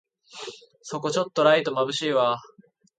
[0.81, 2.41] そこちょっとライトまぶしいわ